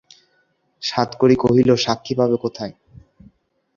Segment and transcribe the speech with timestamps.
[0.81, 2.73] সাতকড়ি কহিল, সাক্ষী পাবে কোথায়?